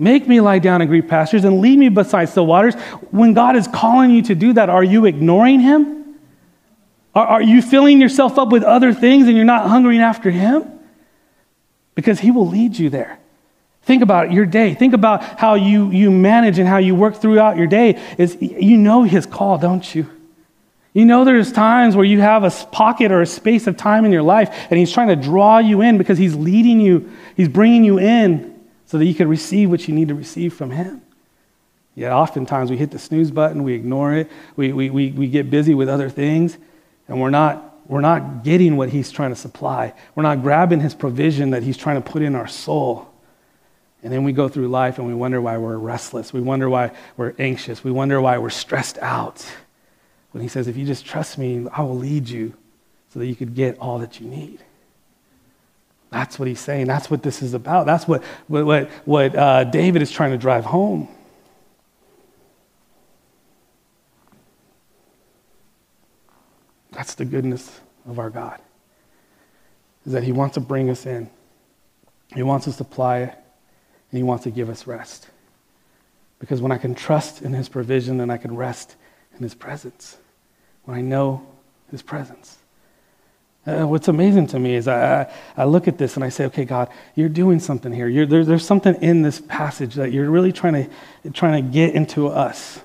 [0.00, 2.76] Make me lie down in green pastures and lead me beside still waters.
[3.10, 6.14] When God is calling you to do that, are you ignoring Him?
[7.16, 10.64] Are, are you filling yourself up with other things and you're not hungering after Him?
[11.96, 13.18] Because He will lead you there.
[13.82, 14.72] Think about your day.
[14.74, 18.00] Think about how you, you manage and how you work throughout your day.
[18.18, 20.08] Is you know His call, don't you?
[20.92, 24.12] You know there's times where you have a pocket or a space of time in
[24.12, 27.82] your life and He's trying to draw you in because He's leading you, He's bringing
[27.82, 28.57] you in
[28.88, 31.02] so that you can receive what you need to receive from Him.
[31.94, 35.50] Yet oftentimes we hit the snooze button, we ignore it, we, we, we, we get
[35.50, 36.56] busy with other things,
[37.06, 39.92] and we're not, we're not getting what He's trying to supply.
[40.14, 43.12] We're not grabbing His provision that He's trying to put in our soul.
[44.02, 46.32] And then we go through life and we wonder why we're restless.
[46.32, 47.84] We wonder why we're anxious.
[47.84, 49.44] We wonder why we're stressed out.
[50.30, 52.54] When He says, if you just trust me, I will lead you
[53.12, 54.60] so that you could get all that you need.
[56.10, 56.86] That's what he's saying.
[56.86, 57.86] That's what this is about.
[57.86, 61.08] That's what, what, what uh, David is trying to drive home.
[66.92, 68.60] That's the goodness of our God,
[70.04, 71.30] is that he wants to bring us in.
[72.34, 73.34] He wants us to supply it,
[74.10, 75.28] and he wants to give us rest.
[76.38, 78.96] Because when I can trust in his provision, then I can rest
[79.36, 80.18] in his presence.
[80.84, 81.46] When I know
[81.90, 82.57] his presence.
[83.68, 86.64] Uh, what's amazing to me is I, I look at this and I say, okay,
[86.64, 88.24] God, you're doing something here.
[88.24, 92.28] There, there's something in this passage that you're really trying to, trying to get into
[92.28, 92.80] us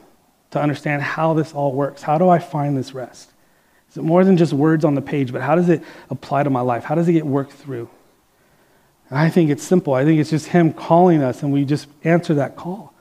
[0.52, 2.02] to understand how this all works.
[2.02, 3.32] How do I find this rest?
[3.92, 6.50] Is it more than just words on the page, but how does it apply to
[6.50, 6.84] my life?
[6.84, 7.90] How does it get worked through?
[9.10, 9.94] I think it's simple.
[9.94, 12.94] I think it's just Him calling us, and we just answer that call.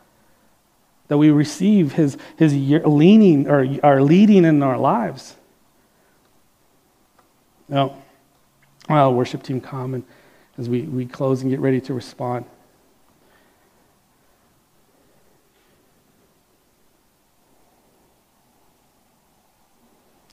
[1.09, 5.35] That we receive His, his leaning or our leading in our lives.
[7.73, 7.97] Now,
[8.87, 10.05] well, worship team come and
[10.59, 12.45] as we, we close and get ready to respond.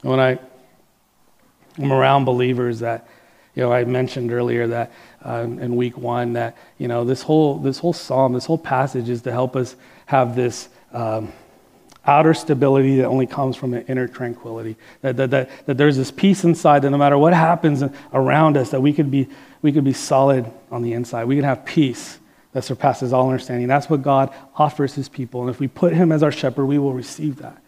[0.01, 0.37] When I
[1.77, 3.07] am around believers that,
[3.55, 4.91] you know, I mentioned earlier that
[5.23, 9.07] uh, in week one that, you know, this whole, this whole psalm, this whole passage
[9.07, 11.31] is to help us have this um,
[12.09, 14.75] outer stability that only comes from an inner tranquility.
[15.01, 18.71] That, that, that, that there's this peace inside that no matter what happens around us,
[18.71, 19.29] that we could, be,
[19.61, 21.25] we could be solid on the inside.
[21.25, 22.17] We can have peace
[22.53, 23.67] that surpasses all understanding.
[23.67, 25.41] That's what God offers his people.
[25.41, 27.61] And if we put him as our shepherd, we will receive that.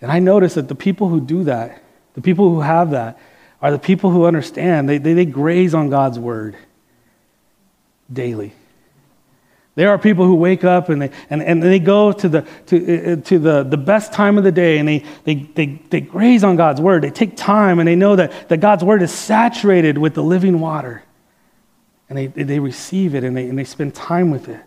[0.00, 1.82] And I notice that the people who do that,
[2.14, 3.20] the people who have that,
[3.60, 4.88] are the people who understand.
[4.88, 6.56] They, they, they graze on God's word
[8.10, 8.54] daily.
[9.74, 13.12] There are people who wake up and they, and, and they go to, the, to,
[13.12, 16.44] uh, to the, the best time of the day and they, they, they, they graze
[16.44, 17.02] on God's word.
[17.02, 20.60] They take time and they know that, that God's word is saturated with the living
[20.60, 21.02] water.
[22.10, 24.60] And they, they receive it and they, and they spend time with it.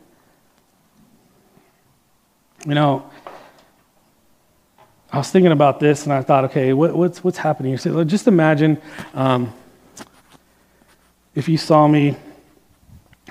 [2.65, 3.07] You know,
[5.11, 7.77] I was thinking about this and I thought, okay, what, what's, what's happening here?
[7.77, 8.81] So just imagine
[9.13, 9.53] um,
[11.35, 12.17] if you saw me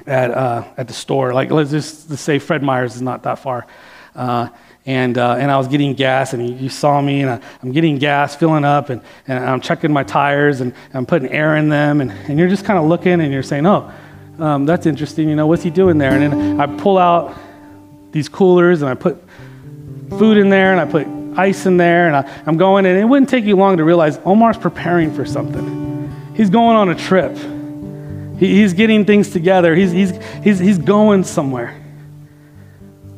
[0.06, 1.32] at, uh, at the store.
[1.32, 3.66] Like, let's just let's say Fred Meyer's is not that far.
[4.14, 4.48] Uh,
[4.86, 7.96] and, uh, and I was getting gas, and you, saw me, and I, am getting
[7.96, 12.02] gas, filling up, and, and I'm checking my tires, and I'm putting air in them,
[12.02, 13.90] and, and you're just kind of looking, and you're saying, oh,
[14.38, 16.12] um, that's interesting, you know, what's he doing there?
[16.12, 17.34] And then I pull out
[18.12, 19.24] these coolers, and I put
[20.10, 21.06] food in there, and I put
[21.38, 24.18] ice in there, and I, I'm going, and it wouldn't take you long to realize
[24.26, 26.12] Omar's preparing for something.
[26.36, 27.38] He's going on a trip.
[28.38, 31.80] He, he's getting things together, he's, he's, he's, he's going somewhere.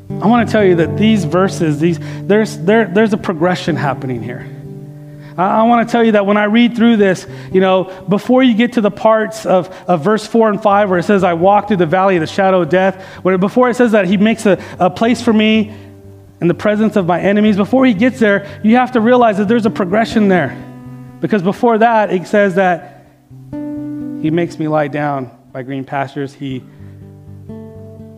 [0.08, 4.22] I want to tell you that these verses, these, there's, there, there's a progression happening
[4.22, 4.46] here.
[5.36, 8.42] I, I want to tell you that when I read through this, you know, before
[8.42, 11.34] you get to the parts of, of verse 4 and 5 where it says, I
[11.34, 14.16] walk through the valley of the shadow of death, where, before it says that he
[14.16, 15.74] makes a, a place for me
[16.40, 19.48] in the presence of my enemies, before he gets there, you have to realize that
[19.48, 20.62] there's a progression there.
[21.20, 22.95] Because before that, it says that
[24.22, 26.34] he makes me lie down by green pastures.
[26.34, 26.64] He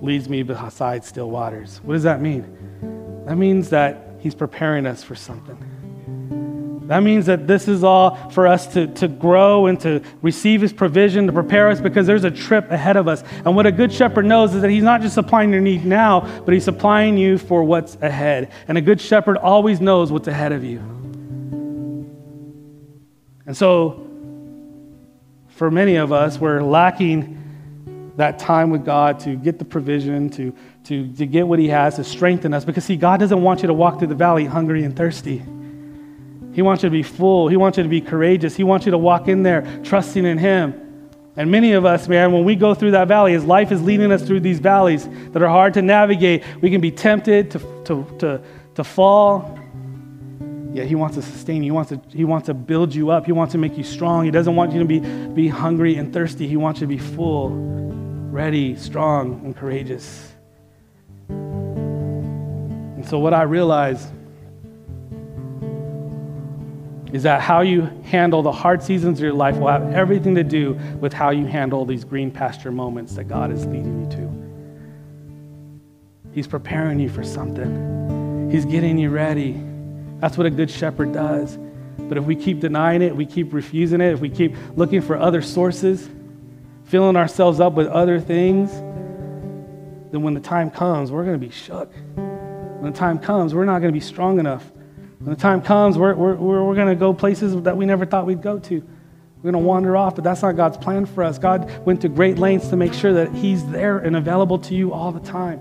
[0.01, 1.81] leads me beside still waters.
[1.83, 3.25] What does that mean?
[3.27, 5.57] That means that He's preparing us for something.
[6.89, 10.73] That means that this is all for us to, to grow and to receive His
[10.73, 13.23] provision, to prepare us because there's a trip ahead of us.
[13.45, 16.21] And what a good shepherd knows is that He's not just supplying your need now,
[16.45, 18.51] but He's supplying you for what's ahead.
[18.67, 20.79] And a good shepherd always knows what's ahead of you.
[23.47, 24.08] And so,
[25.59, 30.55] for many of us, we're lacking that time with God to get the provision, to,
[30.85, 32.65] to, to get what He has, to strengthen us.
[32.65, 35.43] Because, see, God doesn't want you to walk through the valley hungry and thirsty.
[36.53, 37.49] He wants you to be full.
[37.49, 38.55] He wants you to be courageous.
[38.55, 41.11] He wants you to walk in there trusting in Him.
[41.35, 44.13] And many of us, man, when we go through that valley, as life is leading
[44.13, 48.17] us through these valleys that are hard to navigate, we can be tempted to, to,
[48.21, 48.43] to,
[48.77, 49.58] to fall.
[50.79, 51.73] Yet He wants to sustain you.
[51.73, 53.27] He wants to, he wants to build you up.
[53.27, 54.25] He wants to make you strong.
[54.25, 56.47] He doesn't want you to be, be hungry and thirsty.
[56.47, 60.31] He wants you to be full, ready, strong, and courageous.
[61.29, 64.09] And so, what I realized
[67.13, 70.45] is that how you handle the hard seasons of your life will have everything to
[70.45, 74.29] do with how you handle these green pasture moments that God is leading you to.
[76.33, 79.68] He's preparing you for something, He's getting you ready.
[80.21, 81.59] That's what a good shepherd does.
[81.99, 85.17] But if we keep denying it, we keep refusing it, if we keep looking for
[85.17, 86.09] other sources,
[86.85, 88.71] filling ourselves up with other things,
[90.11, 91.93] then when the time comes, we're going to be shook.
[92.15, 94.65] When the time comes, we're not going to be strong enough
[95.19, 98.25] when the time comes, we're, we're, we're going to go places that we never thought
[98.25, 98.75] we'd go to.
[98.77, 101.39] We're going to wander off, but that's not God's plan for us.
[101.39, 104.93] God went to great lengths to make sure that He's there and available to you
[104.93, 105.61] all the time.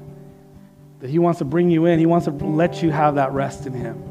[1.00, 3.66] That He wants to bring you in, He wants to let you have that rest
[3.66, 4.04] in Him.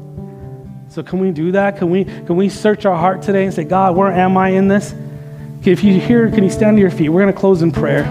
[0.89, 1.77] So, can we do that?
[1.77, 4.67] Can we, can we search our heart today and say, God, where am I in
[4.67, 4.93] this?
[5.63, 7.09] If you're here, can you stand to your feet?
[7.09, 8.03] We're to close in prayer.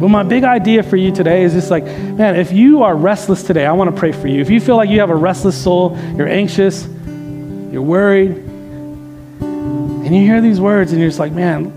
[0.00, 3.44] But my big idea for you today is just like, man, if you are restless
[3.44, 4.40] today, I want to pray for you.
[4.40, 10.22] If you feel like you have a restless soul, you're anxious, you're worried, and you
[10.22, 11.72] hear these words and you're just like, man,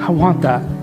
[0.00, 0.75] I want that.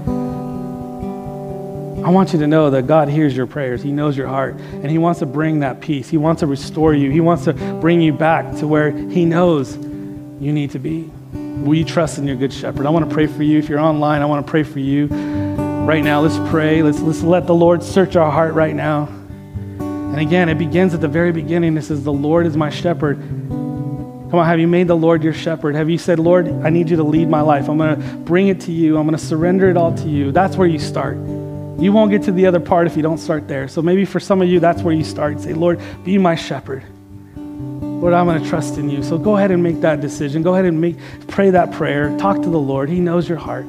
[2.04, 3.82] I want you to know that God hears your prayers.
[3.82, 6.10] He knows your heart, and He wants to bring that peace.
[6.10, 7.10] He wants to restore you.
[7.10, 11.10] He wants to bring you back to where He knows you need to be.
[11.34, 12.86] You trust in your good shepherd?
[12.86, 13.58] I want to pray for you.
[13.58, 16.20] If you're online, I want to pray for you right now.
[16.20, 16.84] Let's pray.
[16.84, 19.08] Let's, let's let the Lord search our heart right now.
[19.80, 21.78] And again, it begins at the very beginning.
[21.78, 23.18] It says, The Lord is my shepherd.
[23.18, 25.76] Come on, have you made the Lord your shepherd?
[25.76, 27.70] Have you said, Lord, I need you to lead my life?
[27.70, 28.98] I'm going to bring it to you.
[28.98, 30.32] I'm going to surrender it all to you.
[30.32, 31.18] That's where you start.
[31.84, 33.68] You won't get to the other part if you don't start there.
[33.68, 35.42] So maybe for some of you, that's where you start.
[35.42, 36.82] Say, Lord, be my shepherd.
[37.36, 39.04] Lord, I'm going to trust in you.
[39.04, 40.44] So go ahead and make that decision.
[40.44, 40.96] Go ahead and make,
[41.28, 42.18] pray that prayer.
[42.18, 42.88] Talk to the Lord.
[42.88, 43.66] He knows your heart.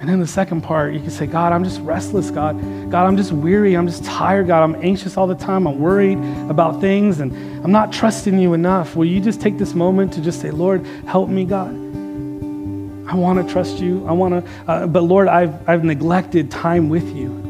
[0.00, 2.60] And then the second part, you can say, God, I'm just restless, God.
[2.90, 3.76] God, I'm just weary.
[3.76, 4.64] I'm just tired, God.
[4.64, 5.68] I'm anxious all the time.
[5.68, 6.18] I'm worried
[6.50, 7.32] about things and
[7.64, 8.96] I'm not trusting you enough.
[8.96, 11.89] Will you just take this moment to just say, Lord, help me, God?
[13.10, 14.06] I want to trust you.
[14.06, 17.40] I want to, uh, but Lord, I've, I've neglected time with you.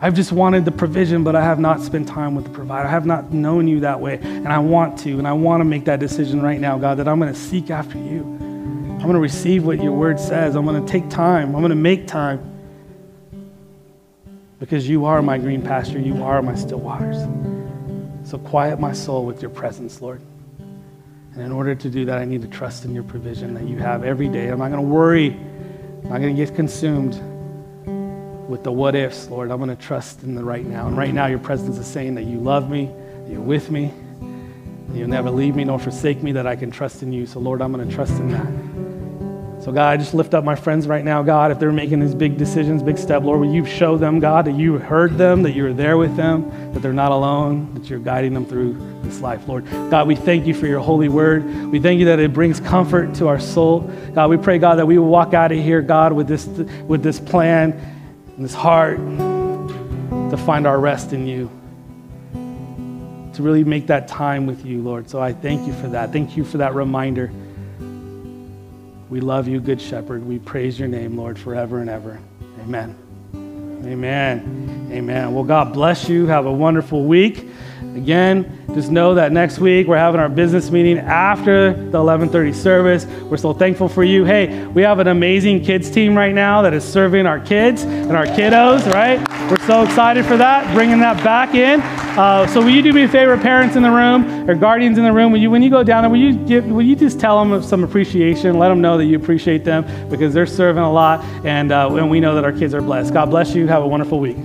[0.00, 2.88] I've just wanted the provision, but I have not spent time with the provider.
[2.88, 5.64] I have not known you that way, and I want to, and I want to
[5.64, 8.22] make that decision right now, God, that I'm going to seek after you.
[8.24, 10.56] I'm going to receive what your word says.
[10.56, 11.54] I'm going to take time.
[11.54, 12.48] I'm going to make time.
[14.58, 16.00] Because you are my green pasture.
[16.00, 17.18] You are my still waters.
[18.28, 20.20] So quiet my soul with your presence, Lord.
[21.34, 23.78] And in order to do that, I need to trust in your provision that you
[23.78, 24.48] have every day.
[24.48, 25.30] I'm not going to worry.
[25.30, 27.14] I'm not going to get consumed
[28.48, 29.50] with the what ifs, Lord.
[29.50, 30.88] I'm going to trust in the right now.
[30.88, 33.92] And right now, your presence is saying that you love me, that you're with me,
[34.92, 37.24] you'll never leave me nor forsake me, that I can trust in you.
[37.24, 39.64] So, Lord, I'm going to trust in that.
[39.64, 42.16] So, God, I just lift up my friends right now, God, if they're making these
[42.16, 45.52] big decisions, big step, Lord, will you show them, God, that you heard them, that
[45.52, 49.20] you are there with them, that they're not alone, that you're guiding them through this
[49.20, 49.68] life, Lord.
[49.70, 51.44] God, we thank you for your holy word.
[51.70, 53.80] We thank you that it brings comfort to our soul.
[54.14, 57.02] God, we pray, God, that we will walk out of here, God, with this, with
[57.02, 57.72] this plan
[58.36, 61.50] and this heart to find our rest in you
[63.34, 65.08] to really make that time with you, Lord.
[65.08, 66.12] So I thank you for that.
[66.12, 67.32] Thank you for that reminder.
[69.08, 70.24] We love you, Good Shepherd.
[70.24, 72.20] We praise your name, Lord, forever and ever.
[72.60, 72.96] Amen.
[73.84, 74.88] Amen.
[74.92, 75.34] Amen.
[75.34, 76.26] Well, God bless you.
[76.26, 77.48] Have a wonderful week.
[77.94, 83.06] Again, just know that next week we're having our business meeting after the 11:30 service.
[83.28, 84.24] We're so thankful for you.
[84.24, 88.12] Hey, we have an amazing kids team right now that is serving our kids and
[88.12, 88.90] our kiddos.
[88.92, 89.20] Right?
[89.50, 91.82] We're so excited for that, bringing that back in.
[92.18, 95.04] Uh, so, will you do me a favor, parents in the room or guardians in
[95.04, 95.32] the room?
[95.32, 97.62] Will you, when you go down there, will you give, will you just tell them
[97.62, 98.58] some appreciation?
[98.58, 102.10] Let them know that you appreciate them because they're serving a lot, and uh, and
[102.10, 103.12] we know that our kids are blessed.
[103.12, 103.66] God bless you.
[103.66, 104.36] Have a wonderful week.